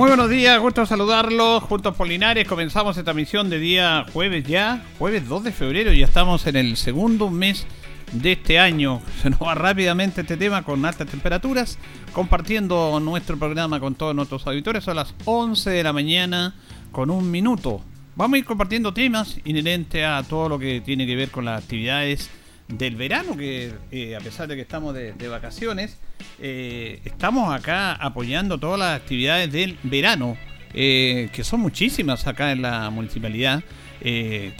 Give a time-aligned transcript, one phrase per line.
[0.00, 1.62] Muy buenos días, gusto saludarlos.
[1.64, 6.46] Juntos Polinares, comenzamos esta misión de día jueves ya, jueves 2 de febrero, ya estamos
[6.46, 7.66] en el segundo mes
[8.10, 9.02] de este año.
[9.20, 11.78] Se nos va rápidamente este tema con altas temperaturas,
[12.14, 16.54] compartiendo nuestro programa con todos nuestros auditores a las 11 de la mañana
[16.92, 17.82] con un minuto.
[18.16, 21.62] Vamos a ir compartiendo temas inherentes a todo lo que tiene que ver con las
[21.62, 22.30] actividades
[22.70, 25.98] del verano, que eh, a pesar de que estamos de, vacaciones,
[26.38, 30.36] eh, estamos acá apoyando todas las actividades del verano,
[30.72, 33.62] eh, que son muchísimas acá en la municipalidad,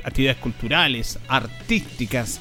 [0.05, 2.41] actividades culturales, artísticas,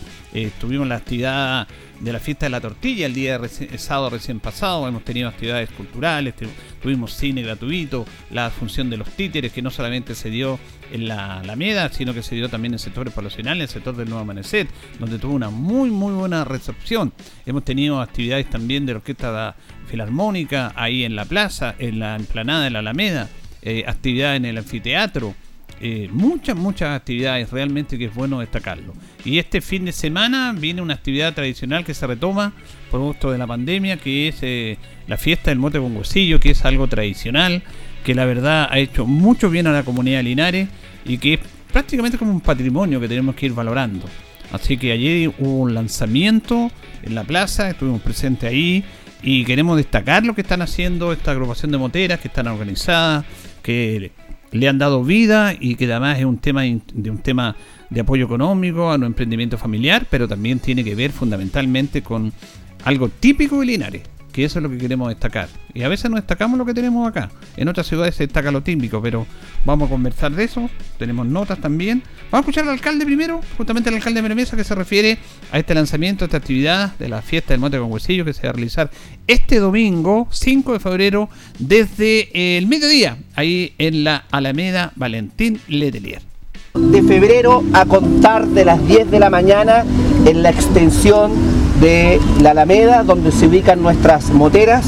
[0.59, 1.67] tuvimos la actividad
[1.99, 4.87] de la fiesta de la tortilla el día de sábado recién pasado.
[4.87, 6.33] Hemos tenido actividades culturales,
[6.81, 10.59] tuvimos cine gratuito, la función de los títeres que no solamente se dio
[10.91, 14.09] en la Alameda, sino que se dio también en sectores poblacionales, en el sector del
[14.09, 14.67] Nuevo Amanecer,
[14.99, 17.13] donde tuvo una muy muy buena recepción.
[17.45, 19.55] Hemos tenido actividades también de la Orquesta
[19.87, 23.29] Filarmónica ahí en la plaza, en la emplanada de la Alameda,
[23.61, 25.35] eh, actividades en el anfiteatro.
[25.81, 28.93] Eh, muchas, muchas actividades realmente que es bueno destacarlo.
[29.23, 32.53] Y este fin de semana viene una actividad tradicional que se retoma
[32.91, 36.51] por gusto de la pandemia, que es eh, la fiesta del mote con huesillo, que
[36.51, 37.63] es algo tradicional,
[38.03, 40.69] que la verdad ha hecho mucho bien a la comunidad de Linares
[41.05, 41.39] y que es
[41.71, 44.05] prácticamente como un patrimonio que tenemos que ir valorando.
[44.51, 46.71] Así que ayer hubo un lanzamiento
[47.03, 48.83] en la plaza, estuvimos presentes ahí
[49.21, 53.25] y queremos destacar lo que están haciendo esta agrupación de moteras que están organizadas,
[53.61, 54.11] que
[54.51, 57.55] le han dado vida y que además es un tema de un tema
[57.89, 62.31] de apoyo económico a nuestro emprendimiento familiar, pero también tiene que ver fundamentalmente con
[62.85, 64.01] algo típico de Linares,
[64.39, 65.49] que eso es lo que queremos destacar.
[65.73, 67.29] Y a veces no destacamos lo que tenemos acá.
[67.57, 69.27] En otras ciudades se destaca lo típico, pero
[69.65, 70.69] vamos a conversar de eso.
[70.97, 72.01] Tenemos notas también.
[72.31, 75.17] Vamos a escuchar al alcalde primero, justamente el alcalde de que se refiere
[75.51, 78.43] a este lanzamiento, a esta actividad de la fiesta del Monte con Huesillo, que se
[78.43, 78.89] va a realizar
[79.27, 86.28] este domingo, 5 de febrero, desde el mediodía, ahí en la Alameda Valentín Letelier
[86.73, 89.85] de febrero a contar de las 10 de la mañana
[90.25, 91.31] en la extensión
[91.81, 94.85] de la Alameda, donde se ubican nuestras moteras,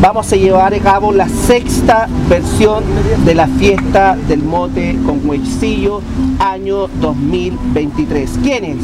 [0.00, 2.84] vamos a llevar a cabo la sexta versión
[3.24, 6.00] de la fiesta del mote con huesillo
[6.38, 8.30] año 2023.
[8.42, 8.76] ¿Quiénes?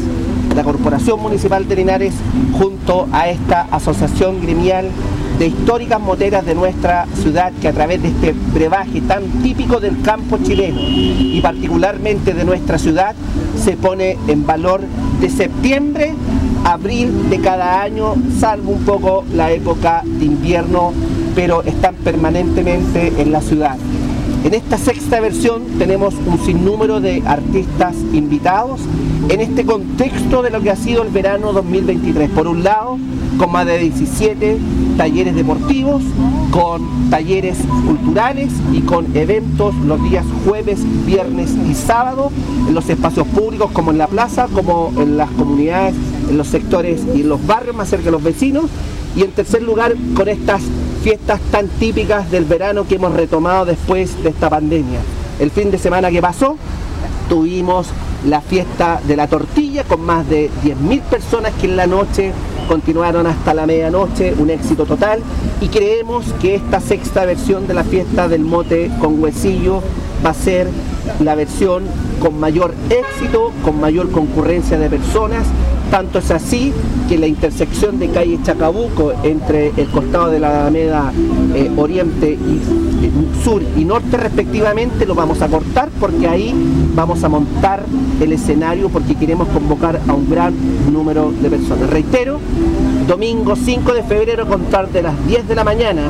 [0.55, 2.13] La Corporación Municipal de Linares
[2.57, 4.89] junto a esta asociación gremial
[5.39, 10.01] de históricas moteras de nuestra ciudad que a través de este brebaje tan típico del
[10.01, 13.15] campo chileno y particularmente de nuestra ciudad
[13.61, 14.81] se pone en valor
[15.19, 16.13] de septiembre
[16.65, 20.93] abril de cada año, salvo un poco la época de invierno,
[21.35, 23.77] pero están permanentemente en la ciudad.
[24.43, 28.81] En esta sexta versión tenemos un sinnúmero de artistas invitados
[29.29, 32.31] en este contexto de lo que ha sido el verano 2023.
[32.31, 32.97] Por un lado,
[33.37, 34.57] con más de 17
[34.97, 36.03] talleres deportivos,
[36.51, 42.31] con talleres culturales y con eventos los días jueves, viernes y sábado
[42.67, 45.95] en los espacios públicos como en la plaza, como en las comunidades,
[46.29, 48.65] en los sectores y en los barrios más cerca de los vecinos.
[49.15, 50.61] Y en tercer lugar, con estas
[51.01, 54.99] fiestas tan típicas del verano que hemos retomado después de esta pandemia.
[55.39, 56.57] El fin de semana que pasó
[57.29, 57.87] tuvimos
[58.25, 62.31] la fiesta de la tortilla con más de 10.000 personas que en la noche
[62.67, 65.21] continuaron hasta la medianoche, un éxito total.
[65.61, 69.81] Y creemos que esta sexta versión de la fiesta del mote con huesillo
[70.25, 70.67] va a ser
[71.19, 71.83] la versión
[72.19, 75.45] con mayor éxito, con mayor concurrencia de personas
[75.95, 76.73] tanto es así
[77.07, 81.13] que la intersección de calle Chacabuco entre el costado de la Alameda
[81.53, 83.11] eh, Oriente y eh,
[83.41, 86.53] Sur y Norte respectivamente lo vamos a cortar porque ahí
[86.93, 87.85] vamos a montar
[88.19, 90.53] el escenario porque queremos convocar a un gran
[90.91, 91.89] número de personas.
[91.89, 92.41] Reitero,
[93.07, 96.01] domingo 5 de febrero contar de las 10 de la mañana,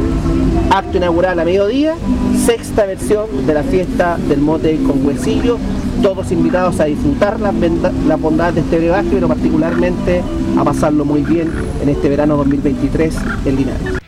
[0.72, 1.94] acto inaugural a mediodía,
[2.44, 5.60] sexta versión de la fiesta del mote con huesillo
[6.02, 7.54] todos invitados a disfrutar las,
[8.06, 10.24] la bondades de este brebaje, pero particularmente
[10.58, 11.52] a pasarlo muy bien
[11.82, 13.16] en este verano 2023
[13.46, 14.06] en Linares.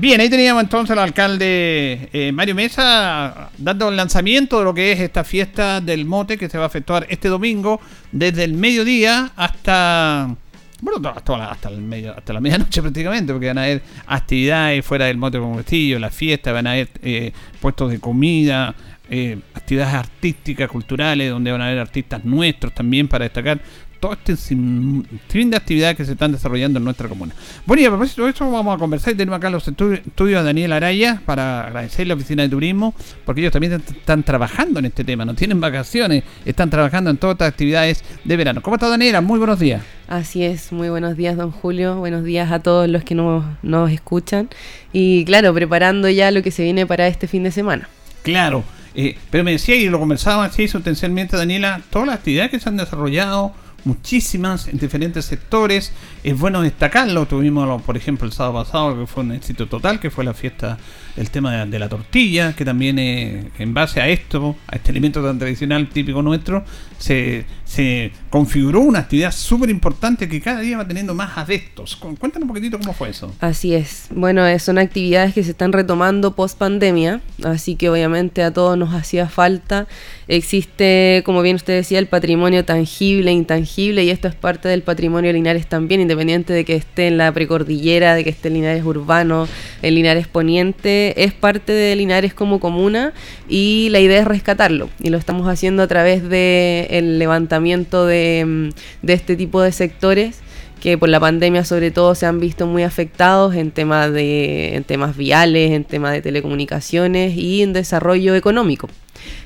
[0.00, 4.92] Bien, ahí teníamos entonces al alcalde eh, Mario Mesa dando el lanzamiento de lo que
[4.92, 7.80] es esta fiesta del mote que se va a efectuar este domingo
[8.12, 10.36] desde el mediodía hasta
[10.80, 15.06] bueno, hasta, hasta, el medio, hasta la medianoche prácticamente, porque van a haber actividades fuera
[15.06, 18.74] del mote con vestillo, la fiesta, van a haber eh, puestos de comida,
[19.10, 23.60] eh, actividades artísticas, culturales, donde van a haber artistas nuestros también para destacar
[24.00, 27.34] todo este fin de actividades que se están desarrollando en nuestra comuna.
[27.66, 30.42] Bueno, y a propósito de eso, vamos a conversar y tenemos acá los estudios a
[30.42, 35.04] Daniel Araya para agradecer la oficina de turismo, porque ellos también están trabajando en este
[35.04, 38.62] tema, no tienen vacaciones, están trabajando en todas estas actividades de verano.
[38.62, 39.20] ¿Cómo está Daniela?
[39.20, 39.82] Muy buenos días.
[40.08, 41.96] Así es, muy buenos días, don Julio.
[41.96, 44.48] Buenos días a todos los que nos, nos escuchan.
[44.92, 47.88] Y claro, preparando ya lo que se viene para este fin de semana.
[48.22, 48.64] Claro.
[48.94, 52.68] Eh, pero me decía, y lo conversaba así sustancialmente, Daniela, todas las actividades que se
[52.68, 53.52] han desarrollado,
[53.84, 55.92] muchísimas en diferentes sectores.
[56.22, 57.26] Es bueno destacarlo.
[57.26, 60.78] Tuvimos, por ejemplo, el sábado pasado, que fue un éxito total, que fue la fiesta,
[61.18, 65.38] el tema de, la tortilla, que también en base a esto, a este alimento tan
[65.38, 66.64] tradicional típico nuestro,
[66.98, 71.96] se, se configuró una actividad súper importante que cada día va teniendo más adeptos.
[71.96, 73.34] Cuéntanos un poquitito cómo fue eso.
[73.40, 74.08] Así es.
[74.10, 78.76] Bueno, eh, son actividades que se están retomando post pandemia, así que obviamente a todos
[78.76, 79.86] nos hacía falta.
[80.26, 84.82] Existe, como bien usted decía, el patrimonio tangible e intangible, y esto es parte del
[84.82, 88.84] patrimonio Linares también, independiente de que esté en la precordillera, de que esté en Linares
[88.84, 89.48] urbano,
[89.82, 93.12] en Linares poniente, es parte de Linares como comuna
[93.48, 94.88] y la idea es rescatarlo.
[95.00, 98.68] Y lo estamos haciendo a través de el levantamiento de, mm,
[99.06, 100.40] de este tipo de sectores
[100.80, 104.84] que por la pandemia sobre todo se han visto muy afectados en temas de en
[104.84, 108.88] temas viales, en temas de telecomunicaciones y en desarrollo económico.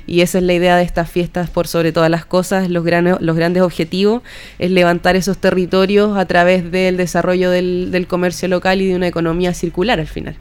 [0.05, 2.85] Y esa es la idea de estas fiestas por sobre todas las cosas, los,
[3.19, 4.21] los grandes objetivos
[4.59, 9.07] es levantar esos territorios a través del desarrollo del, del comercio local y de una
[9.07, 10.35] economía circular al final.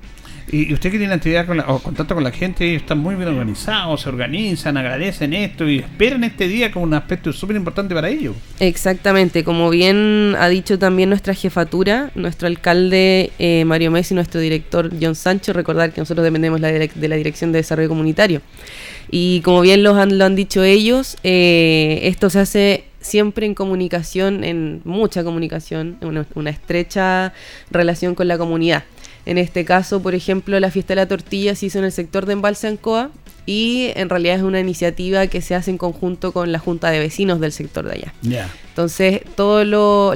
[0.50, 4.02] Y usted que tiene actividad con o contacto con la gente, están muy bien organizados,
[4.02, 8.34] se organizan, agradecen esto y esperan este día como un aspecto súper importante para ellos.
[8.60, 14.90] Exactamente, como bien ha dicho también nuestra jefatura, nuestro alcalde eh, Mario Messi, nuestro director
[15.00, 18.42] John Sancho, recordar que nosotros dependemos de la Dirección de Desarrollo Comunitario.
[19.10, 23.54] Y como bien lo han, lo han dicho ellos, eh, esto se hace siempre en
[23.54, 27.32] comunicación, en mucha comunicación, una, una estrecha
[27.70, 28.84] relación con la comunidad.
[29.26, 32.26] En este caso, por ejemplo, la fiesta de la tortilla se hizo en el sector
[32.26, 33.10] de Embalse Ancoa
[33.46, 37.00] y en realidad es una iniciativa que se hace en conjunto con la Junta de
[37.00, 38.14] Vecinos del sector de allá.
[38.68, 39.66] Entonces, todas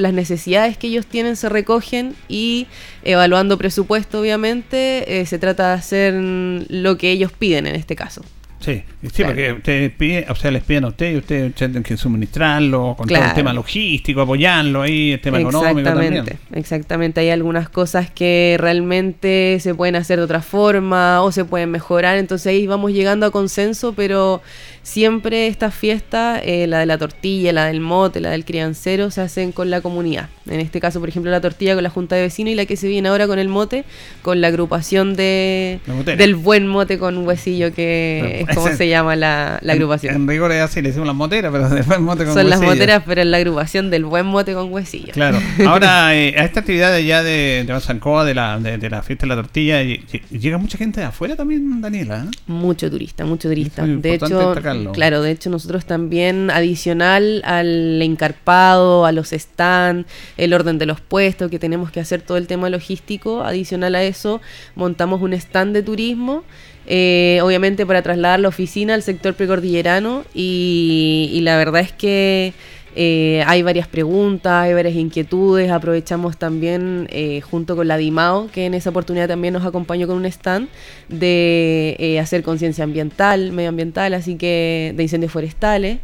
[0.01, 2.67] las necesidades que ellos tienen se recogen y
[3.05, 8.23] evaluando presupuesto, obviamente, eh, se trata de hacer lo que ellos piden en este caso.
[8.59, 8.83] Sí,
[9.13, 12.95] sí porque ustedes piden, o sea, les piden a ustedes y ustedes tienen que suministrarlo,
[12.97, 16.25] con todo el tema logístico, apoyarlo ahí, el tema económico también.
[16.53, 21.71] Exactamente, hay algunas cosas que realmente se pueden hacer de otra forma o se pueden
[21.71, 24.41] mejorar, entonces ahí vamos llegando a consenso, pero
[24.87, 29.21] siempre estas fiestas, eh, la de la tortilla, la del mote, la del criancero, se
[29.21, 30.29] hacen con la comunidad.
[30.49, 32.77] En este caso, por ejemplo, la tortilla con la Junta de Vecinos y la que
[32.77, 33.85] se viene ahora con el mote,
[34.23, 39.57] con la agrupación de del buen mote con huesillo, que es como se llama la,
[39.57, 40.15] agrupación.
[40.15, 42.61] En, rigor es así, le decimos las moteras, pero del buen mote con Son las
[42.61, 45.13] moteras, pero en la agrupación del buen mote con huesillo.
[45.13, 45.41] Claro.
[45.67, 49.31] Ahora, eh, a esta actividad ya de, de Sancoa, de la, de, la fiesta de
[49.31, 52.25] la tortilla, llega mucha gente de afuera también, Daniela.
[52.25, 52.37] ¿eh?
[52.47, 53.85] Mucho turista, mucho turista.
[53.85, 54.55] De hecho,
[54.93, 61.01] Claro, de hecho nosotros también adicional al encarpado, a los stands, el orden de los
[61.01, 64.41] puestos, que tenemos que hacer todo el tema logístico, adicional a eso
[64.75, 66.45] montamos un stand de turismo
[66.89, 72.53] eh, obviamente para trasladar la oficina al sector precordillerano y, y la verdad es que
[72.99, 75.71] eh, hay varias preguntas, hay varias inquietudes.
[75.71, 80.17] Aprovechamos también, eh, junto con la DIMAO, que en esa oportunidad también nos acompañó con
[80.17, 80.69] un stand,
[81.11, 85.99] de eh, hacer conciencia ambiental, medioambiental, así que de incendios forestales.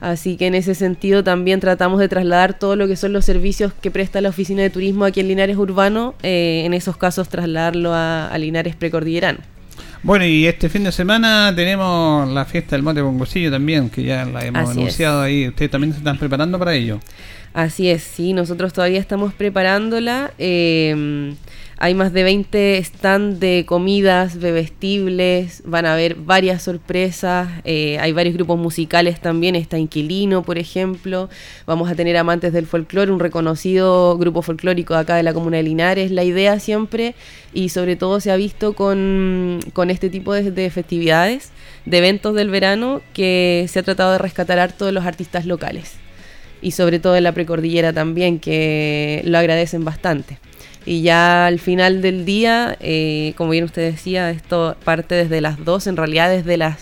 [0.00, 3.74] Así que en ese sentido también tratamos de trasladar todo lo que son los servicios
[3.74, 8.28] que presta la oficina de turismo aquí en Linares Urbano, en esos casos trasladarlo a,
[8.28, 9.59] a Linares Precordillerano.
[10.02, 14.24] Bueno, y este fin de semana tenemos la fiesta del mote Huesillo también, que ya
[14.24, 15.48] la hemos anunciado ahí.
[15.48, 17.00] ¿Ustedes también se están preparando para ello?
[17.52, 20.32] Así es, sí, nosotros todavía estamos preparándola.
[20.38, 21.34] Eh,
[21.82, 28.12] hay más de 20 stands de comidas, bebestibles, van a haber varias sorpresas, eh, hay
[28.12, 31.30] varios grupos musicales también, está Inquilino, por ejemplo,
[31.64, 35.62] vamos a tener Amantes del Folclore, un reconocido grupo folclórico acá de la comuna de
[35.62, 36.10] Linares.
[36.10, 37.14] La idea siempre,
[37.54, 41.50] y sobre todo se ha visto con, este tipo de, festividades,
[41.86, 45.94] de eventos del verano, que se ha tratado de rescatar a todos los artistas locales.
[46.60, 50.49] Y sobre todo en la precordillera también, que lo agradecen bastante.
[50.86, 55.62] Y ya al final del día, eh, como bien usted decía, esto parte desde las
[55.64, 56.78] 2, en realidad desde las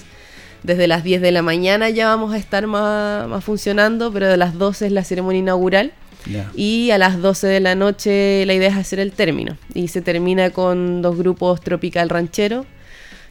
[0.62, 4.58] desde las 10 de la mañana ya vamos a estar más, funcionando, pero de las
[4.58, 5.92] 12 es la ceremonia inaugural.
[6.56, 9.56] Y a las 12 de la noche la idea es hacer el término.
[9.72, 12.66] Y se termina con dos grupos tropical ranchero.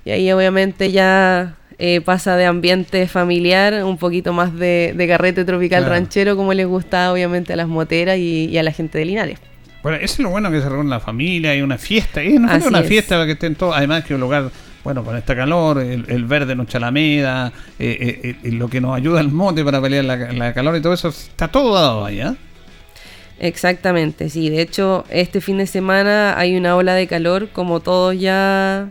[0.05, 5.43] Y ahí obviamente ya eh, pasa de ambiente familiar, un poquito más de, de carrete
[5.45, 5.93] tropical Claro.
[5.93, 9.39] ranchero, como les gusta obviamente a las moteras y, y a la gente de Linares.
[9.87, 12.49] Bueno, eso es lo bueno que se reúne la familia, hay una fiesta, y no
[12.67, 12.87] una es.
[12.89, 14.51] fiesta para que estén todos, además que un lugar,
[14.83, 18.81] bueno, con esta calor, el, el verde en nuestra alameda, eh, eh, eh, lo que
[18.81, 22.03] nos ayuda el mote para pelear la, la calor y todo eso, está todo dado
[22.03, 22.35] ahí, ¿ah?
[23.39, 24.49] Exactamente, sí.
[24.49, 28.89] De hecho, este fin de semana hay una ola de calor, como todos ya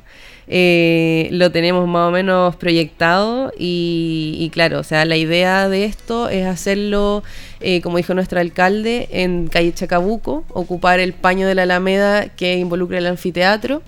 [0.49, 3.53] eh, lo tenemos más o menos proyectado.
[3.59, 7.23] Y, y claro, o sea, la idea de esto es hacerlo,
[7.61, 12.57] eh, como dijo nuestro alcalde, en calle Chacabuco, ocupar el paño de la Alameda que
[12.57, 13.83] involucra el anfiteatro.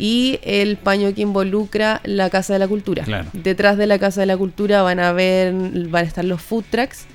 [0.00, 3.02] Y el paño que involucra la Casa de la Cultura.
[3.02, 3.28] Claro.
[3.32, 6.62] Detrás de la Casa de la Cultura van a ver, van a estar los food
[6.70, 7.08] trucks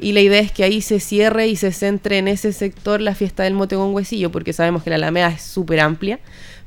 [0.00, 3.14] y la idea es que ahí se cierre y se centre en ese sector la
[3.14, 6.18] fiesta del mote con huesillo, porque sabemos que la Alameda es súper amplia,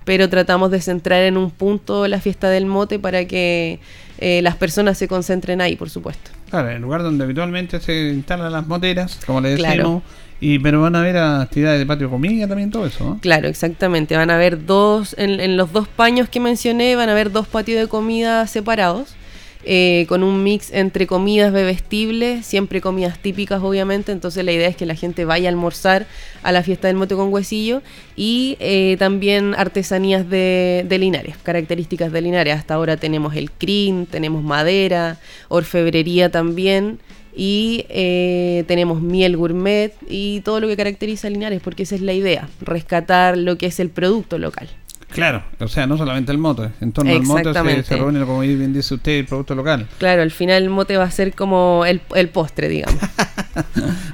[0.05, 3.79] pero tratamos de centrar en un punto la fiesta del mote para que
[4.19, 6.31] eh, las personas se concentren ahí, por supuesto.
[6.49, 10.01] Claro, el lugar donde habitualmente se instalan las moteras, como le decimos, Claro.
[10.39, 13.19] y pero van a haber actividades de patio comida también, todo eso, ¿no?
[13.21, 14.15] Claro, exactamente.
[14.15, 17.47] Van a haber dos, en, en los dos paños que mencioné, van a haber dos
[17.47, 19.15] patios de comida separados.
[19.65, 24.75] Eh, con un mix entre comidas bebestibles, siempre comidas típicas obviamente, entonces la idea es
[24.75, 26.05] que la gente vaya a almorzar
[26.43, 27.81] a la fiesta del mote con huesillo
[28.17, 32.55] y eh, también artesanías de, Linares, características de Linares.
[32.55, 35.17] Hasta ahora tenemos el crin, tenemos madera,
[35.47, 36.99] orfebrería también
[37.35, 42.01] y eh, tenemos miel gourmet y todo lo que caracteriza a Linares, porque esa es
[42.01, 44.67] la idea, rescatar lo que es el producto local.
[45.13, 48.39] Claro, o sea, no solamente el mote, en torno al mote se, se reúne, como
[48.39, 49.87] bien dice usted, el producto local.
[49.97, 52.99] Claro, al final el mote va a ser como el, el postre, digamos.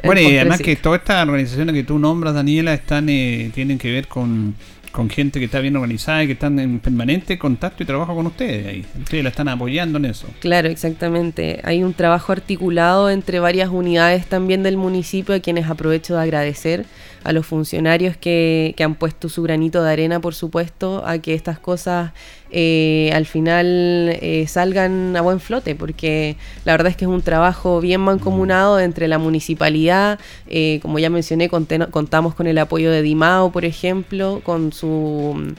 [0.04, 3.92] Bueno, y además que todas estas organizaciones que tú nombras, Daniela, están eh, tienen que
[3.92, 4.56] ver con,
[4.92, 8.28] con gente que está bien organizada y que están en permanente contacto y trabajo con
[8.28, 8.86] ustedes ahí.
[8.98, 10.28] Ustedes la están apoyando en eso.
[10.40, 11.60] Claro, exactamente.
[11.64, 16.86] Hay un trabajo articulado entre varias unidades también del municipio, a quienes aprovecho de agradecer
[17.24, 21.34] a los funcionarios que, que han puesto su granito de arena, por supuesto, a que
[21.34, 22.12] estas cosas
[22.52, 26.36] eh, al final eh, salgan a buen flote, porque
[26.66, 31.10] la verdad es que es un trabajo bien mancomunado entre la municipalidad, eh, como ya
[31.10, 35.56] mencioné, contamos con el apoyo de Dimao, por ejemplo, con su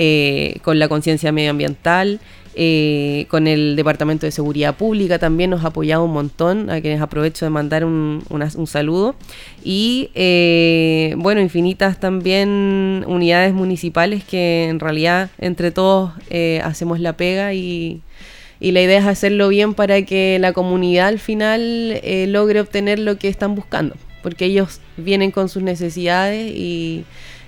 [0.00, 2.20] eh, con la conciencia medioambiental,
[2.60, 7.00] eh, con el Departamento de Seguridad Pública también nos ha apoyado un montón, a quienes
[7.00, 9.14] aprovecho de mandar un, un saludo.
[9.62, 17.16] Y eh, bueno, infinitas también unidades municipales que en realidad entre todos eh, hacemos la
[17.16, 18.02] pega y,
[18.58, 22.98] y la idea es hacerlo bien para que la comunidad al final eh, logre obtener
[22.98, 27.04] lo que están buscando, porque ellos vienen con sus necesidades y,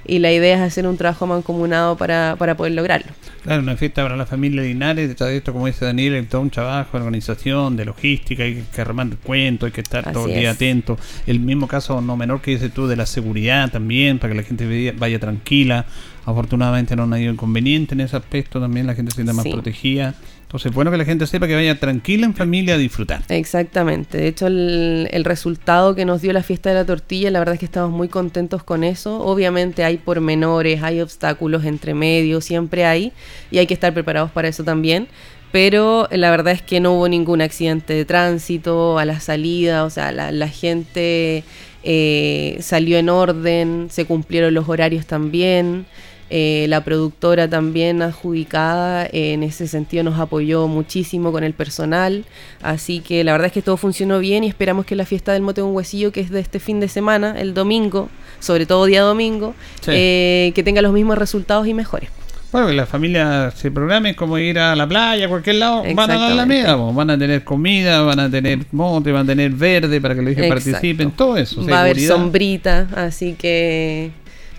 [0.07, 3.12] y la idea es hacer un trabajo mancomunado para, para poder lograrlo.
[3.42, 6.42] Claro, una fiesta para la familia Linares, detrás de esto, como dice Daniel, hay todo
[6.42, 10.26] un trabajo de organización, de logística, hay que armar el cuento, hay que estar todo
[10.26, 10.57] el día es.
[10.57, 10.99] atento.
[11.26, 14.42] El mismo caso no menor que dices tú de la seguridad también, para que la
[14.47, 15.87] gente vaya, tranquila.
[16.26, 19.50] Afortunadamente no ha habido inconveniente en ese aspecto, también la gente se siente más Sí.
[19.52, 20.14] protegida.
[20.50, 23.23] Entonces, bueno que la gente sepa que vaya tranquila en familia a disfrutar.
[23.28, 24.19] Exactamente.
[24.19, 27.61] De hecho, el, resultado que nos dio la fiesta de la tortilla, la verdad es
[27.61, 29.21] que estamos muy contentos con eso.
[29.21, 33.12] Obviamente hay pormenores, hay obstáculos entre medio, siempre hay,
[33.52, 35.07] y hay que estar preparados para eso también.
[35.52, 39.90] Pero la verdad es que no hubo ningún accidente de tránsito a la salida, o
[39.90, 41.45] sea, la, la gente
[41.85, 45.87] eh, salió en orden, se cumplieron los horarios también.
[46.31, 52.25] Eh, la productora también adjudicada eh, en ese sentido nos apoyó muchísimo con el personal.
[52.63, 55.43] Así que la verdad es que todo funcionó bien y esperamos que la fiesta del
[55.43, 58.09] mote con huesillo, que es de este fin de semana, el domingo,
[58.39, 59.91] sobre todo día domingo, Sí.
[59.93, 62.11] eh, que tenga los mismos resultados y mejores.
[62.53, 65.87] Bueno, que la familia se programe como ir a la playa, a cualquier lado, van
[65.87, 66.33] a la Exactamente.
[66.33, 66.93] Alameda, po.
[66.93, 70.33] van a tener comida, van a tener mote, van a tener verde para que los
[70.33, 71.65] hijos participen, todo eso.
[71.65, 74.11] Va a haber sombrita, así que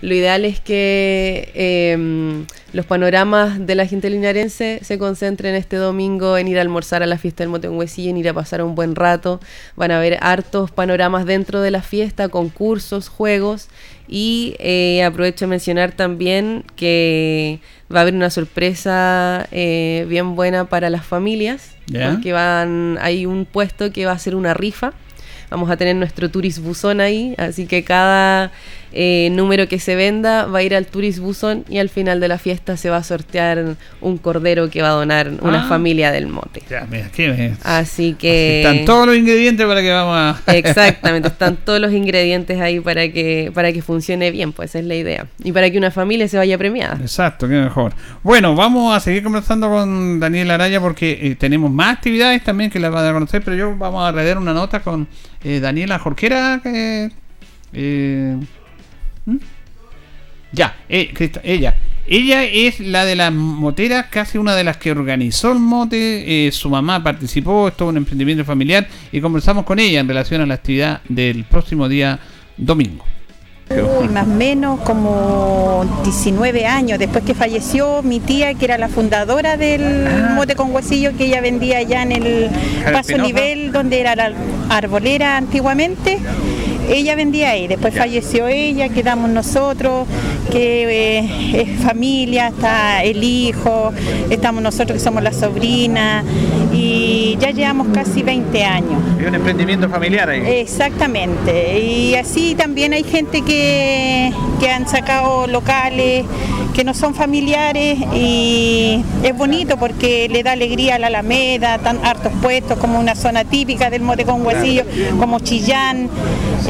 [0.02, 6.36] lo ideal es que eh, los panoramas de la gente linarense se concentren este domingo
[6.36, 8.62] en ir a almorzar a la fiesta del Mote en Huesillo, en ir a pasar
[8.62, 9.38] un buen rato.
[9.76, 13.68] Van a haber hartos panoramas dentro de la fiesta, concursos, juegos.
[14.08, 17.60] Y eh, aprovecho de mencionar también que
[17.94, 23.44] va a haber una sorpresa eh, bien buena para las familias, porque van, hay un
[23.44, 24.94] puesto que va a ser una rifa.
[25.48, 28.50] Vamos a tener nuestro Turis Buzón ahí, así que cada
[28.92, 32.28] eh, número que se venda va a ir al Turis Buzón y al final de
[32.28, 35.68] la fiesta se va a sortear un cordero que va a donar una Ah.
[35.68, 36.62] familia del mote.
[36.68, 37.54] Ya, mira, ¿qué?
[37.62, 38.62] Así que...
[38.62, 40.52] Están todos los ingredientes para que vamos a...
[40.52, 44.84] Exactamente, están todos los ingredientes ahí para que, para que funcione bien, pues esa es
[44.86, 45.26] la idea.
[45.42, 46.98] Y para que una familia se vaya premiada.
[47.00, 47.94] Exacto, qué mejor.
[48.22, 52.78] Bueno, vamos a seguir conversando con Daniel Araya porque eh, tenemos más actividades también que
[52.80, 55.08] las van a conocer, pero yo vamos a leer una nota con
[55.44, 56.60] eh, Daniela Jorquera.
[56.62, 57.10] que,
[57.72, 58.36] eh,
[59.26, 59.36] ¿hmm?
[60.52, 61.12] Ya, eh,
[61.42, 61.76] ella.
[62.06, 66.46] Ella es la de las moteras, casi una de las que organizó el mote.
[66.46, 70.40] eh, su mamá participó, esto es un emprendimiento familiar y conversamos con ella en relación
[70.40, 72.18] a la actividad del próximo día
[72.56, 73.04] domingo.
[73.70, 78.88] Uy, más o menos como 19 años después que falleció mi tía, que era la
[78.88, 82.50] fundadora del mote con huesillo, que ella vendía allá en el
[82.92, 84.32] paso nivel donde era la
[84.68, 86.18] arbolera antiguamente.
[86.88, 90.06] Ella vendía ahí, después falleció ella, quedamos nosotros,
[90.50, 93.92] que eh, es familia, está el hijo,
[94.30, 96.24] estamos nosotros que somos la sobrina
[96.72, 97.01] y
[97.36, 99.00] ya llevamos casi 20 años.
[99.20, 100.42] Es un emprendimiento familiar ahí.
[100.60, 101.80] Exactamente.
[101.80, 106.24] Y así también hay gente que, que han sacado locales
[106.72, 112.04] que no son familiares y es bonito porque le da alegría a la Alameda, tan
[112.04, 114.84] hartos puestos como una zona típica del mote con huesillo,
[115.18, 116.08] como Chillán.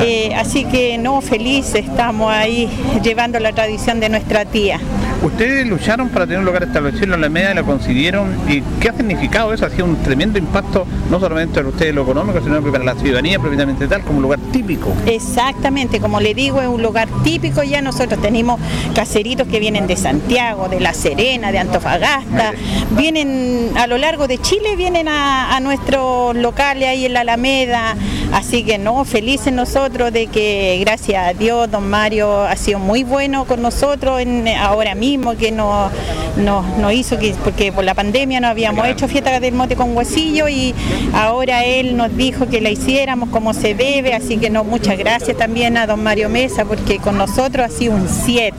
[0.01, 2.69] Eh, así que no, felices estamos ahí
[3.03, 4.81] llevando la tradición de nuestra tía.
[5.23, 8.37] Ustedes lucharon para tener un lugar establecido en la Alameda y lo consiguieron.
[8.49, 9.65] ¿Y qué ha significado eso?
[9.65, 12.95] Ha sido un tremendo impacto, no solamente para ustedes lo económico, sino que para la
[12.97, 14.93] ciudadanía propiamente tal, como un lugar típico.
[15.07, 17.81] Exactamente, como le digo, es un lugar típico ya.
[17.81, 18.59] Nosotros tenemos
[18.97, 22.53] caseritos que vienen de Santiago, de La Serena, de Antofagasta.
[22.91, 27.95] Vienen a lo largo de Chile, vienen a, a nuestros locales ahí en la Alameda.
[28.33, 33.05] Así que no, felices nosotros de que gracias a Dios, don Mario ha sido muy
[33.05, 35.93] bueno con nosotros en, ahora mismo, que nos,
[36.37, 39.95] nos, nos hizo que, porque por la pandemia no habíamos hecho fiesta del mote con
[39.95, 40.75] huesillo y
[41.13, 45.37] ahora él nos dijo que la hiciéramos como se debe, así que no, muchas gracias
[45.37, 48.57] también a don Mario Mesa porque con nosotros ha sido un 7.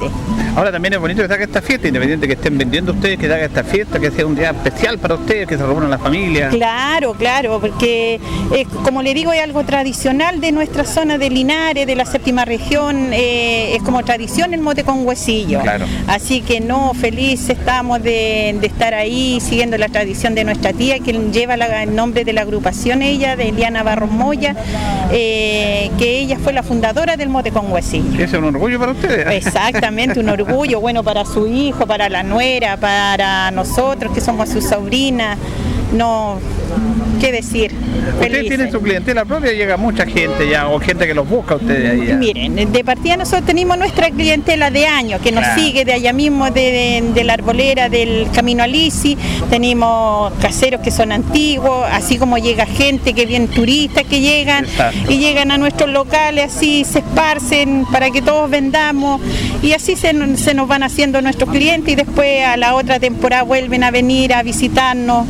[0.56, 3.26] Ahora también es bonito que se haga esta fiesta, independiente que estén vendiendo ustedes, que
[3.26, 6.00] se haga esta fiesta, que sea un día especial para ustedes, que se reúnan las
[6.00, 6.54] familias.
[6.54, 8.20] Claro, claro, porque
[8.52, 12.46] eh, como le digo es algo tradicional de nuestra zona de Linares, de la séptima
[12.46, 15.62] región, eh, es como tradición el mote con huesillo.
[15.62, 15.86] Claro.
[16.08, 21.00] Así que no, feliz estamos de, de estar ahí siguiendo la tradición de nuestra tía,
[21.00, 24.56] que lleva la- el nombre de la agrupación ella, de Eliana Barros Moya,
[25.12, 28.24] eh, que ella fue la fundadora del mote con huesillo.
[28.24, 29.28] Es un orgullo para ustedes.
[29.46, 34.66] Exactamente, un orgullo, bueno, para su hijo, para la nuera, para nosotros que somos sus
[34.66, 35.38] sobrinas.
[35.92, 36.40] No,
[37.20, 37.72] qué decir.
[38.20, 41.58] Ustedes tienen su clientela propia, llega mucha gente ya, o gente que los busca a
[41.58, 42.08] ustedes ahí.
[42.08, 42.16] ya.
[42.16, 45.62] Miren, de partida nosotros tenemos nuestra clientela de años que nos Claro.
[45.62, 49.18] sigue de allá mismo, de, de- de la arbolera, del camino a Lisi.
[49.50, 55.12] Tenemos caseros que son antiguos, así como llega gente que viene, turistas que llegan Exacto.
[55.12, 59.22] y llegan a nuestros locales, así se esparcen para que todos vendamos
[59.62, 63.44] y así se, se nos van haciendo nuestros clientes y después a la otra temporada
[63.44, 65.26] vuelven a venir a visitarnos.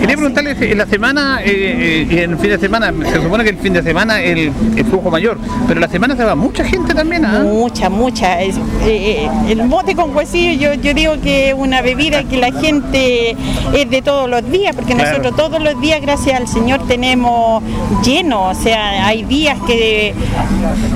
[0.00, 3.50] Quería preguntarle, en la semana, eh, eh, en el fin de semana, se supone que
[3.50, 6.94] el fin de semana el, el flujo mayor, pero la semana se va mucha gente
[6.94, 7.40] también, ¿ah?
[7.44, 8.40] Mucha, mucha.
[8.40, 12.36] Es- eh, eh, el mote con huesillo, yo, yo digo que es una bebida que
[12.38, 13.36] la gente
[13.74, 15.18] es de todos los días, porque Claro.
[15.18, 17.62] nosotros todos los días, gracias al Señor, tenemos
[18.04, 18.48] lleno.
[18.48, 20.14] O sea, hay días que,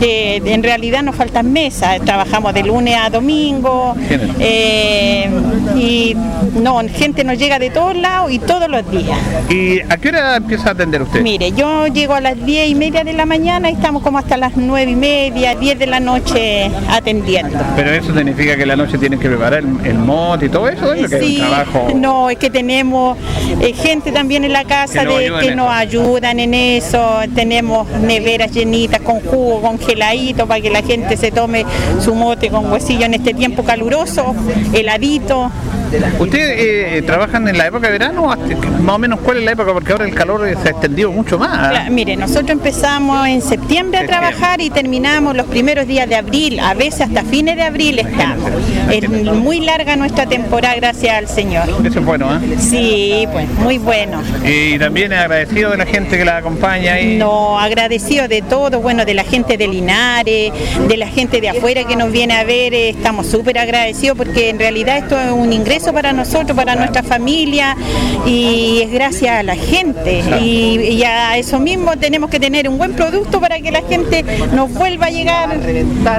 [0.01, 2.01] que en realidad nos faltan mesas.
[2.01, 3.95] Trabajamos de lunes a domingo.
[5.77, 6.15] Y
[6.61, 8.94] no, gente nos llega de todos lados y todos los días.
[9.51, 11.21] ¿Y a qué hora empieza a atender usted?
[11.23, 14.37] Mire, yo llego a las 10 y media de la mañana y estamos como hasta
[14.37, 17.59] las 9 y media, 10 de la noche atendiendo.
[17.77, 20.93] Pero eso significa que la noche tienen que preparar el, el mote y todo eso,
[20.93, 21.89] ¿es lo que es un Sí, trabajo?
[21.95, 23.17] no, es que tenemos
[23.61, 25.75] eh, gente también en la casa Que nos de, ayudan que en nos eso.
[25.77, 27.17] ayudan en eso.
[27.35, 31.65] Tenemos neveras llenitas con jugo congeladito para que la gente se tome
[32.01, 34.35] su mote con huesillo en este tiempo caluroso,
[34.73, 35.51] heladito.
[36.19, 36.55] ¿Ustedes
[36.99, 38.27] eh, trabajan en la época de verano?
[38.83, 39.73] Más o menos, ¿cuál es la época?
[39.73, 41.73] Porque ahora el calor eh, se ha extendido mucho más.
[41.73, 46.59] Cla- Mire, nosotros empezamos en septiembre a trabajar y terminamos los primeros días de abril,
[46.61, 48.51] a veces hasta fines de abril estamos.
[48.91, 51.69] Es muy larga nuestra temporada, gracias al Señor.
[51.85, 52.41] Eso es bueno, ¿ah?
[52.59, 54.23] Sí, pues muy bueno.
[54.45, 59.05] Y también agradecido de la gente que la acompaña y No, agradecido de todo, bueno,
[59.05, 60.53] de la gente de Linares,
[60.89, 64.51] de la gente de afuera que nos viene a ver, eh, estamos súper agradecidos porque
[64.51, 67.77] en realidad esto es un ingreso maravilloso para nosotros, para nuestra familia
[68.27, 70.23] y es gracias a la gente.
[70.41, 74.25] Y, y a eso mismo tenemos que tener un buen producto para que la gente
[74.53, 75.61] nos vuelva a llegar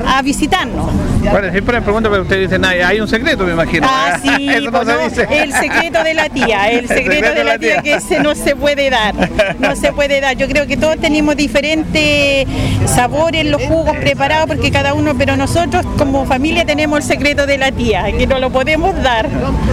[0.07, 0.89] a visitarnos.
[1.31, 3.87] Bueno, siempre me pregunto, pero ustedes dicen, "Ay, hay un secreto, me imagino.
[3.89, 5.43] Ah, sí, Eso no pues se dice.
[5.43, 8.89] el secreto de la tía, el secreto de la tía que ese no se puede
[8.89, 9.13] dar,
[9.59, 10.35] no se puede dar.
[10.37, 12.47] Yo creo que todos tenemos diferentes
[12.85, 17.57] sabores, los jugos preparados, porque cada uno, pero nosotros como familia tenemos el secreto de
[17.57, 19.27] la tía, que no lo podemos dar.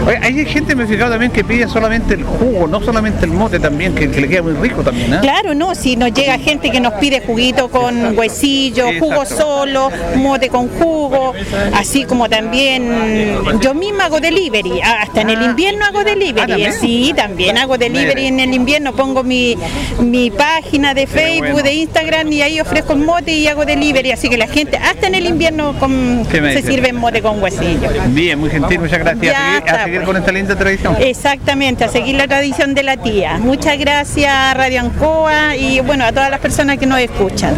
[0.06, 3.30] Oye, hay gente, me he fijado también, que pide solamente el jugo, no solamente el
[3.32, 5.20] mote también, que, que le queda muy rico también, ¿ah?
[5.20, 10.48] Claro, no, si nos llega gente que nos pide juguito con huesillo, jugo solo, mote
[10.48, 11.34] con jugo,
[11.74, 16.46] así como también yo misma hago delivery, ah, hasta en el invierno hago Ah, delivery,
[16.48, 16.72] ¿también?
[16.80, 19.56] sí, también hago delivery en el invierno, pongo mi,
[20.00, 21.62] mi página de Facebook, bueno.
[21.62, 25.06] de Instagram y ahí ofrezco el mote y hago delivery, así que la gente hasta
[25.06, 27.88] en el invierno con- ¿Qué me se sirve mote con huesillo.
[28.08, 29.22] Bien, muy gentil, muchas gracias.
[29.22, 30.06] Ya a seguir, a está, seguir pues.
[30.06, 30.96] con esta linda tradición.
[31.00, 33.38] Exactamente, a seguir la tradición de la tía.
[33.38, 37.54] Muchas gracias Radio Ancoa y bueno, a todas las personas que nos escuchan.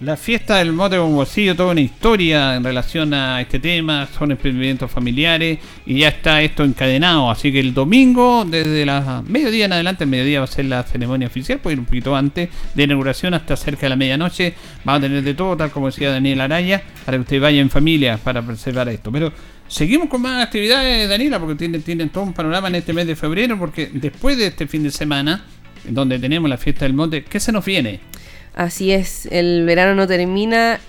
[0.00, 4.30] La fiesta del mote con bolsillo, toda una historia en relación a este tema, son
[4.30, 7.28] emprendimientos familiares y ya está esto encadenado.
[7.28, 10.84] Así que el domingo, desde la mediodía en adelante, el mediodía va a ser la
[10.84, 14.54] ceremonia oficial, puede ir un poquito antes de inauguración hasta cerca de la medianoche.
[14.84, 17.68] Vamos a tener de todo, tal como decía Daniel Araya, para que usted vaya en
[17.68, 19.10] familia para preservar esto.
[19.10, 19.32] Pero
[19.66, 23.16] seguimos con más actividades, Daniela, porque tienen, tienen todo un panorama en este mes de
[23.16, 25.42] febrero, porque después de este fin de semana,
[25.88, 27.98] donde tenemos la fiesta del monte, ¿qué se nos viene?
[28.58, 30.80] Así es, el verano no termina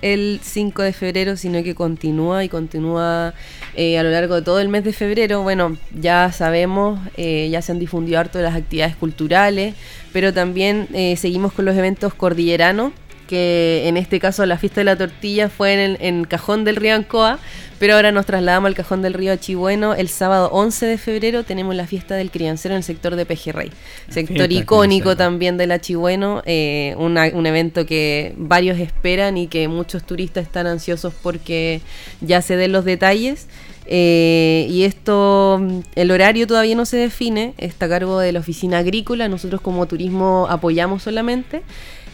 [0.00, 3.34] el 5 de febrero, sino que continúa y continúa
[3.74, 5.42] eh, a lo largo de todo el mes de febrero.
[5.42, 9.74] Bueno, ya sabemos, eh, ya se han difundido harto las actividades culturales,
[10.14, 12.94] pero también eh, seguimos con los eventos cordilleranos,
[13.28, 16.74] que en este caso la fiesta de la tortilla fue en, el- en Cajón del
[16.74, 17.38] Río Ancoa,
[17.78, 19.94] pero ahora nos trasladamos al Cajón del Río Chibueno.
[19.94, 23.70] El sábado 11 de febrero tenemos la fiesta del criancero en el sector de Pejerrey,
[24.10, 29.68] sector icónico también de la Chibueno, eh, una- un evento que varios esperan y que
[29.68, 31.80] muchos turistas están ansiosos porque
[32.20, 33.46] ya se den los detalles.
[33.90, 35.62] Eh, y esto,
[35.94, 39.86] el horario todavía no se define, está a cargo de la oficina agrícola, nosotros como
[39.86, 41.62] turismo apoyamos solamente,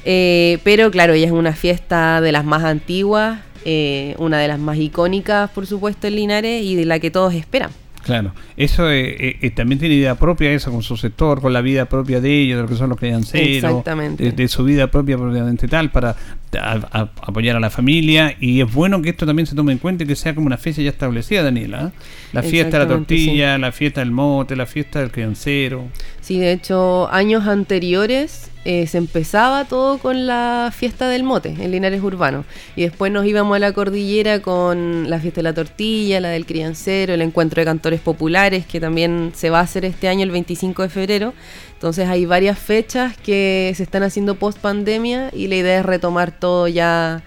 [0.05, 4.59] Eh, pero claro, ella es una fiesta de las más antiguas, eh, una de las
[4.59, 7.71] más icónicas, por supuesto, en Linares y de la que todos esperan.
[8.05, 11.63] Claro, eso eh, eh, eh, también tiene idea propia, eso con su sector, con la
[11.63, 14.25] vida propia de ellos, de lo que son los crianceros, Exactamente.
[14.25, 16.15] de, de su vida propia propiamente tal, para
[16.59, 18.35] a- a- apoyar a la familia.
[18.41, 20.57] Y es bueno que esto también se tome en cuenta y que sea como una
[20.59, 21.93] fecha ya establecida, Daniela.
[21.95, 22.01] ¿eh?
[22.33, 25.85] La fiesta de la tortilla, la fiesta del mote, la fiesta del criancero.
[26.21, 31.71] Sí, de hecho, años anteriores eh, se empezaba todo con la fiesta del mote en
[31.71, 32.45] Linares Urbano.
[32.77, 36.47] Y después nos íbamos a la cordillera con la fiesta de la tortilla, la del
[36.47, 40.31] criancero, el encuentro de cantores populares, que también se va a hacer este año el
[40.31, 41.35] 25 de febrero.
[41.75, 46.33] Entonces hay varias fechas que se están haciendo post pandemia y la idea es retomar
[46.45, 47.23] todo ya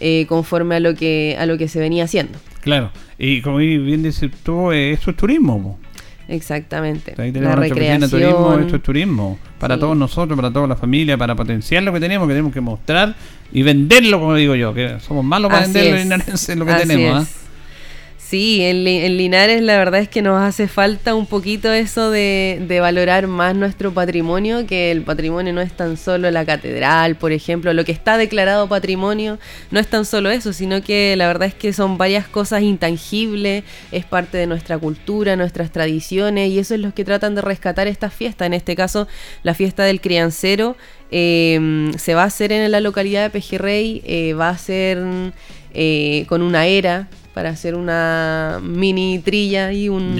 [0.00, 2.38] eh, conforme a lo que a lo que se venía haciendo.
[2.62, 5.78] Claro, y como bien dices tú, eh, esto es turismo.
[6.28, 7.14] Exactamente.
[7.20, 8.60] Ahí tenemos la de turismo, recreación.
[8.62, 9.38] esto es turismo.
[9.58, 9.80] Para Sí.
[9.80, 13.14] todos nosotros, para toda la familia, para potenciar lo que tenemos, que tenemos que mostrar
[13.52, 16.02] y venderlo, como digo yo, que somos malos para Así venderlo es.
[16.04, 17.22] linarense, lo que Así tenemos.
[17.22, 17.28] es.
[17.28, 17.38] ¿ah?
[18.32, 22.10] Sí, en, Li- en Linares la verdad es que nos hace falta un poquito eso
[22.10, 27.16] de, de valorar más nuestro patrimonio, que el patrimonio no es tan solo la catedral,
[27.16, 29.38] por ejemplo, lo que está declarado patrimonio
[29.70, 33.64] no es tan solo eso, sino que la verdad es que son varias cosas intangibles,
[33.90, 37.86] es parte de nuestra cultura, nuestras tradiciones, y eso es lo que tratan de rescatar
[37.86, 39.08] esta fiesta, en este caso
[39.42, 40.74] la fiesta del criancero.
[41.10, 45.02] eh, se va a hacer en la localidad de Pejerrey, eh, va a ser
[45.74, 50.18] eh, con una era para hacer una mini trilla y un,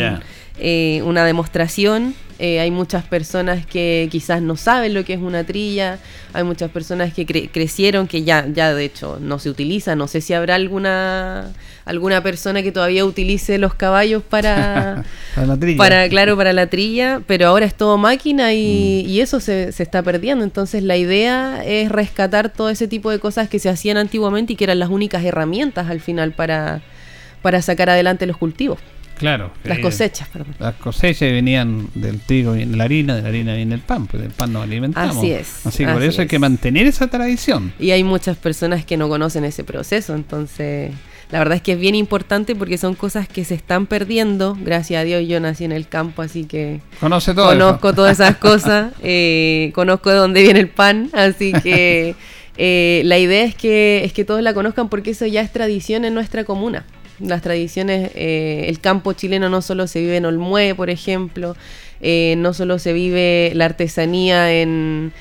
[0.58, 2.14] eh, una demostración.
[2.38, 5.98] Eh, hay muchas personas que quizás no saben lo que es una trilla,
[6.32, 9.94] hay muchas personas que cre- crecieron que ya, ya de hecho no se utiliza.
[9.94, 11.52] No sé si habrá alguna
[11.84, 15.76] alguna persona que todavía utilice los caballos para, Para la trilla.
[15.78, 18.54] para, claro, para la trilla, pero ahora es todo máquina Mm.
[18.54, 20.42] y, y eso se, se está perdiendo.
[20.44, 24.56] Entonces la idea es rescatar todo ese tipo de cosas que se hacían antiguamente y
[24.56, 26.82] que eran las únicas herramientas al final para,
[27.42, 28.78] para sacar adelante los cultivos,
[29.18, 29.52] Claro.
[29.64, 30.54] las eh, cosechas, perdón.
[30.58, 34.22] Las cosechas venían del trigo y la harina, de la harina viene el pan, pues
[34.22, 35.16] del pan nos alimentamos.
[35.18, 37.72] Así es, Así que por eso hay que mantener esa tradición.
[37.78, 40.92] Y hay muchas personas que no conocen ese proceso, entonces
[41.30, 44.54] la verdad es que es bien importante porque son cosas que se están perdiendo.
[44.60, 47.46] Gracias a Dios yo nací en el campo, así que Conoce todo.
[47.46, 47.94] conozco eso.
[47.96, 52.16] todas esas cosas, eh, conozco de dónde viene el pan, así que
[52.58, 56.04] eh, la idea es que, es que todos la conozcan porque eso ya es tradición
[56.04, 56.84] en nuestra comuna.
[57.22, 61.56] Las tradiciones, eh, el campo chileno no solo se vive en Olmué, por ejemplo,
[62.00, 65.12] eh, no solo se vive la artesanía en,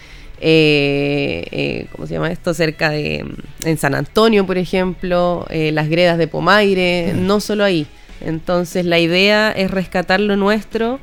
[1.92, 2.54] ¿cómo se llama esto?
[2.54, 3.26] Cerca de,
[3.64, 7.86] en San Antonio, por ejemplo, las gredas de Pomaire, no solo ahí.
[8.22, 11.00] Entonces la idea es rescatar lo nuestro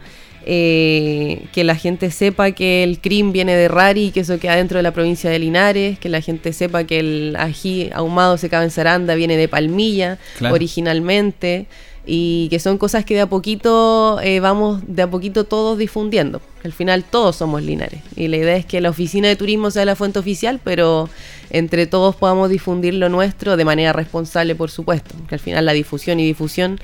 [0.50, 4.56] eh, que la gente sepa que el CRIM viene de Rari y que eso queda
[4.56, 8.64] dentro de la provincia de Linares, que la gente sepa que el ají ahumado secado
[8.64, 10.16] en Saranda viene de Palmilla
[10.50, 11.66] originalmente
[12.06, 16.40] y que son cosas que de a poquito eh, vamos de a poquito todos difundiendo.
[16.64, 19.84] Al final todos somos Linares y la idea es que la oficina de turismo sea
[19.84, 21.10] la fuente oficial, pero
[21.50, 25.74] entre todos podamos difundir lo nuestro de manera responsable, por supuesto, que al final la
[25.74, 26.80] difusión y difusión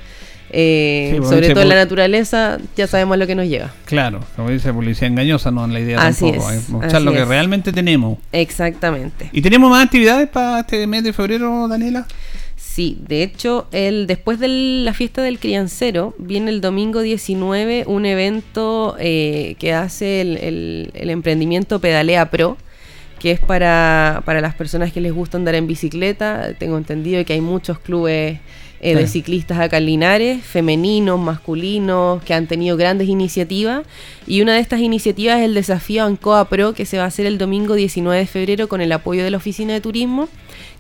[0.57, 3.73] eh, pues, sobre todo en la naturaleza, ya sabemos lo que nos llega.
[3.87, 7.25] Claro, como dice policía engañosa, no es la idea así tampoco, es, mostrar lo que
[7.25, 8.19] realmente tenemos.
[8.31, 9.31] Exactamente.
[9.33, 12.07] ¿Y tenemos más actividades para este mes de febrero, Daniela?
[12.55, 18.07] Sí, de hecho, el, después de la fiesta del criancero, viene el domingo 19 un
[18.07, 22.57] evento eh, que hace el, el, emprendimiento Pedalea Pro,
[23.19, 26.53] que es para, para las personas que les gusta andar en bicicleta.
[26.59, 28.39] Tengo entendido que hay muchos clubes
[28.85, 33.87] eh, de ciclistas acá en Linares, femeninos, masculinos, que han tenido grandes iniciativas.
[34.27, 37.25] Y una de estas iniciativas es el desafío Ancoa Pro, que se va a hacer
[37.25, 40.29] el domingo 19 de febrero con el apoyo de la Oficina de Turismo,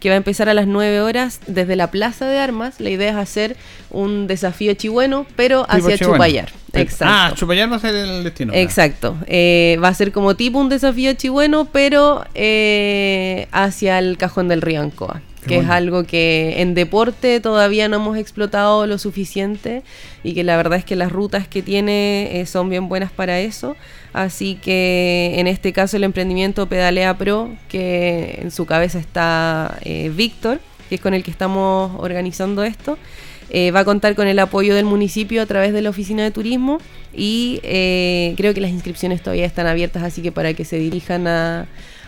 [0.00, 2.78] que va a empezar a las 9 horas desde la Plaza de Armas.
[2.78, 3.56] La idea es hacer
[3.88, 6.52] un desafío chihueno, pero hacia Chupayar.
[6.74, 7.06] Exacto.
[7.08, 8.52] Ah, Chupayar va a ser el destino.
[8.52, 9.16] Exacto.
[9.26, 14.60] Eh, va a ser como tipo un desafío chihueno, pero eh, hacia el cajón del
[14.60, 19.82] río Ancoa que es algo que en deporte todavía no hemos explotado lo suficiente
[20.22, 23.40] y que la verdad es que las rutas que tiene eh, son bien buenas para
[23.40, 23.76] eso.
[24.12, 30.10] Así que en este caso el emprendimiento Pedalea Pro, que en su cabeza está eh,
[30.14, 32.98] Víctor, que es con el que estamos organizando esto.
[33.50, 36.30] Eh, va a contar con el apoyo del municipio a través de la oficina de
[36.30, 36.78] turismo
[37.12, 37.60] y
[38.36, 41.66] creo que las inscripciones todavía están abiertas, así que para que se dirijan a,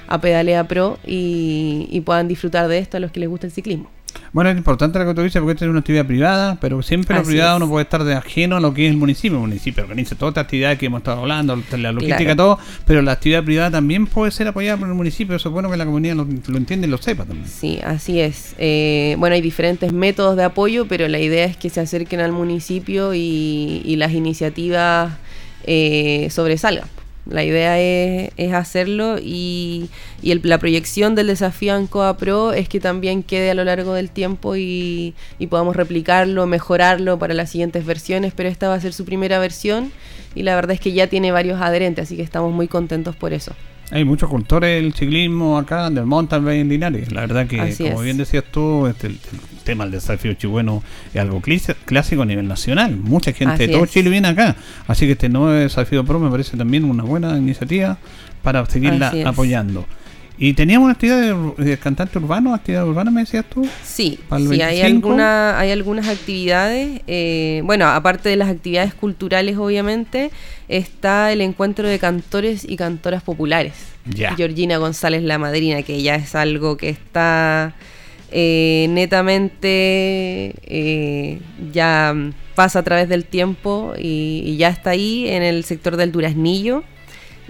[0.09, 3.91] a Pedalea Pro y, puedan disfrutar de esto a los que les gusta el ciclismo.
[4.33, 7.17] Bueno, es importante lo que tú dices porque esta es una actividad privada, pero siempre
[7.17, 9.37] lo privado no puede estar de ajeno a lo que es el municipio.
[9.37, 13.13] El municipio organiza toda esta actividad que hemos estado hablando, la logística, todo, pero la
[13.13, 15.37] actividad privada también puede ser apoyada por el municipio.
[15.37, 17.49] Eso es bueno que la comunidad lo, entienda y lo sepa también.
[17.49, 18.55] Sí, así es.
[18.59, 22.33] Eh, bueno, hay diferentes métodos de apoyo, pero la idea es que se acerquen al
[22.33, 25.15] municipio y, las iniciativas
[25.65, 26.87] eh, sobresalgan.
[27.29, 29.89] La idea es, es hacerlo y,
[30.23, 34.11] y la proyección del desafío ANCOA Pro es que también quede a lo largo del
[34.11, 38.93] tiempo y, y podamos replicarlo, mejorarlo para las siguientes versiones, pero esta va a ser
[38.93, 39.91] su primera versión
[40.37, 43.33] y la verdad es que ya tiene varios adherentes, así que estamos muy contentos por
[43.33, 43.53] eso.
[43.91, 47.13] Hay muchos cultores del ciclismo acá, del mountain bike en Linares.
[47.13, 49.19] La verdad que, como bien decías tú, este, el,
[49.67, 51.43] tema del desafío chihueno es algo
[51.85, 52.97] clásico a nivel nacional.
[52.97, 54.57] Mucha gente de todo Chile viene acá.
[54.87, 57.99] Así que este nuevo desafío pro me parece también una buena iniciativa
[58.43, 59.85] para seguirla apoyando.
[60.39, 63.67] ¿Y teníamos actividad de, cantante urbano, actividad urbana, me decías tú?
[63.83, 67.01] Sí, sí hay, alguna, hay algunas actividades.
[67.07, 70.31] Eh, bueno, aparte de las actividades culturales, obviamente,
[70.69, 73.73] está el encuentro de cantores y cantoras populares.
[74.37, 77.75] Georgina González, la madrina, que ya es algo que está
[78.31, 81.41] eh, netamente eh,
[81.73, 82.15] ya
[82.55, 86.83] pasa a través del tiempo y, y ya está ahí en el sector del Duraznillo.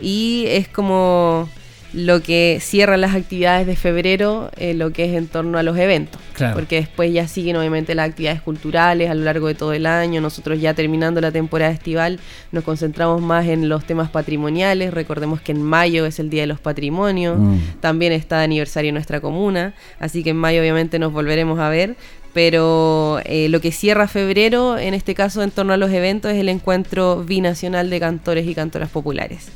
[0.01, 1.49] Y es como
[1.97, 5.79] lo que cierra las actividades de febrero, eh, lo que es en torno a los
[5.79, 6.21] eventos.
[6.53, 10.21] Porque después ya siguen obviamente las actividades culturales a lo largo de todo el año.
[10.21, 12.21] Nosotros ya terminando la temporada estival
[12.53, 14.93] nos concentramos más en los temas patrimoniales.
[14.93, 17.39] Recordemos que en mayo es el Día de los Patrimonios.
[17.39, 17.57] Mm.
[17.81, 19.73] También está de aniversario nuestra comuna.
[19.99, 21.97] Así que en mayo obviamente nos volveremos a ver
[22.35, 26.37] pero eh, lo que cierra febrero, en este caso en torno a los eventos, es
[26.37, 29.49] el encuentro binacional de cantores y cantoras populares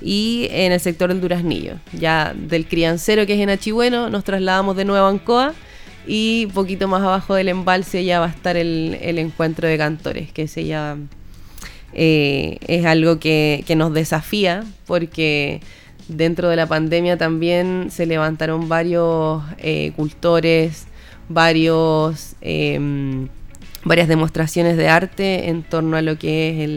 [0.00, 1.74] y en el sector del Duraznillo.
[1.92, 5.54] Ya del criancero que es en Achihueno nos trasladamos de nuevo a Ancoa
[6.06, 10.48] y poquito más abajo del embalse ya va a estar el, encuentro de cantores, que
[10.48, 10.96] se ya
[11.92, 15.60] eh, es algo que, nos desafía porque
[16.08, 20.86] dentro de la pandemia también se levantaron varios eh, cultores,
[21.28, 22.34] varios...
[22.40, 23.28] Em,
[23.84, 26.68] varias demostraciones de arte en torno a lo que es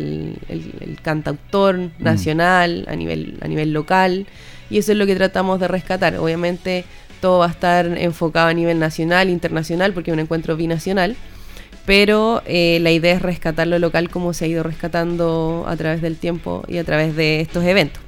[0.49, 1.91] el, cantautor mm.
[1.99, 4.27] nacional a nivel, a nivel local
[4.69, 6.15] y eso es lo que tratamos de rescatar.
[6.17, 6.85] Obviamente
[7.19, 11.15] todo va a estar enfocado a nivel nacional, internacional, porque es un encuentro binacional,
[11.85, 16.01] pero eh, la idea es rescatar lo local como se ha ido rescatando a través
[16.01, 18.01] del tiempo y a través de estos eventos.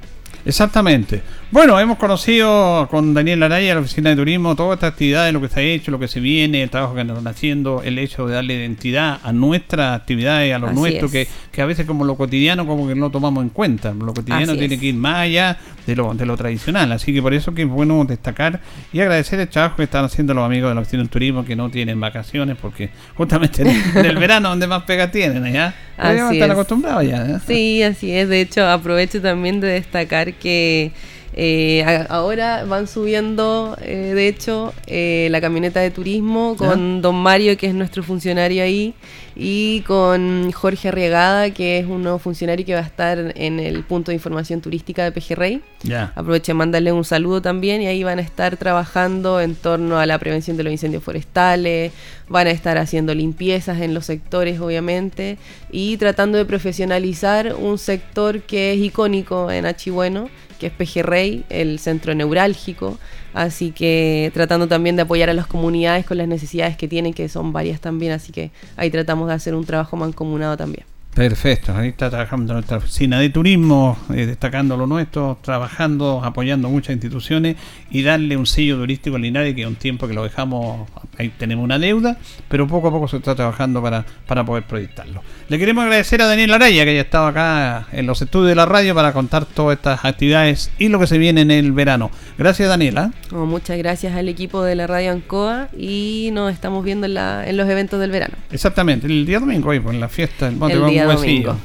[0.46, 1.22] Exactamente.
[1.50, 5.48] Bueno, hemos conocido con Daniel Araya, la Oficina de Turismo, toda esta actividad, lo que
[5.48, 8.34] se ha hecho, lo que se viene, el trabajo que están haciendo, el hecho de
[8.34, 12.66] darle identidad a nuestras actividades, a lo nuestro, que, que, a veces como lo cotidiano
[12.66, 13.94] como que no tomamos en cuenta.
[13.94, 16.92] Lo cotidiano tiene que ir más allá de lo, de lo tradicional.
[16.92, 18.60] Así que por eso que es bueno destacar
[18.92, 21.56] y agradecer el trabajo que están haciendo los amigos de la Oficina de Turismo que
[21.56, 25.74] no tienen vacaciones, porque justamente en el verano donde más pega tienen, ¿ya?
[25.96, 27.24] están acostumbrados ya.
[27.26, 27.38] ¿eh?
[27.46, 28.28] Sí, así es.
[28.28, 30.92] De hecho, aprovecho también de destacar que
[31.36, 37.56] eh, ahora van subiendo, eh, de hecho, eh, la camioneta de turismo con don Mario,
[37.56, 38.94] que es nuestro funcionario ahí,
[39.34, 43.82] y con Jorge Arriagada, que es un nuevo funcionario que va a estar en el
[43.82, 45.60] punto de información turística de Pejerrey.
[45.82, 46.12] Ya.
[46.14, 50.06] Aproveché de mandarle un saludo también y ahí van a estar trabajando en torno a
[50.06, 51.92] la prevención de los incendios forestales,
[52.28, 55.36] van a estar haciendo limpiezas en los sectores, obviamente,
[55.72, 61.78] y tratando de profesionalizar un sector que es icónico en Achibueno que es Pejerrey, el
[61.78, 62.98] centro neurálgico.
[63.32, 67.28] Así que tratando también de apoyar a las comunidades con las necesidades que tienen, que
[67.28, 68.12] son varias también.
[68.12, 70.86] Así que ahí tratamos de hacer un trabajo mancomunado también.
[71.14, 76.94] Perfecto, ahí está trabajando nuestra oficina de turismo, eh, destacando lo nuestro, trabajando, apoyando muchas
[76.94, 77.54] instituciones
[77.92, 81.28] y darle un sello turístico a Linares, que es un tiempo que lo dejamos, ahí
[81.38, 85.22] tenemos una deuda, pero poco a poco se está trabajando para, para poder proyectarlo.
[85.48, 88.66] Le queremos agradecer a Daniel Araya, que haya estado acá en los estudios de la
[88.66, 92.10] radio para contar todas estas actividades y lo que se viene en el verano.
[92.36, 93.12] Gracias, Daniela.
[93.30, 97.48] Oh, muchas gracias al equipo de la radio Ancoa y nos estamos viendo en, la,
[97.48, 98.34] en los eventos del verano.
[98.50, 101.03] Exactamente, el día domingo, ahí, pues, en la fiesta del Monte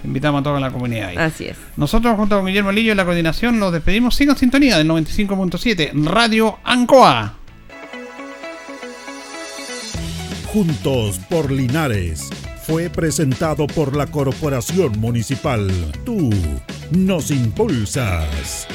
[0.04, 1.17] Invitamos a toda la comunidad ahí.
[1.17, 1.58] Así es.
[1.78, 4.15] Nosotros, junto con Guillermo Lillo en la coordinación, nos despedimos.
[4.15, 7.36] Sigan sintonía del 95.7 Radio Ancoa.
[10.52, 12.30] Juntos por Linares
[12.63, 15.71] fue presentado por la Corporación Municipal.
[16.06, 16.30] Tú
[16.91, 18.67] nos impulsas.